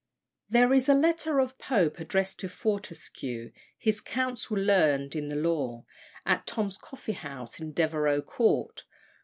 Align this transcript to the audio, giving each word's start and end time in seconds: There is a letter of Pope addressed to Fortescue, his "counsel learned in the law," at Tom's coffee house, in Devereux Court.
There 0.49 0.73
is 0.73 0.89
a 0.89 0.95
letter 0.95 1.39
of 1.39 1.59
Pope 1.59 1.99
addressed 1.99 2.39
to 2.39 2.49
Fortescue, 2.49 3.51
his 3.77 4.01
"counsel 4.01 4.57
learned 4.57 5.15
in 5.15 5.27
the 5.29 5.35
law," 5.35 5.85
at 6.25 6.47
Tom's 6.47 6.79
coffee 6.79 7.11
house, 7.13 7.59
in 7.59 7.71
Devereux 7.71 8.23
Court. 8.23 8.83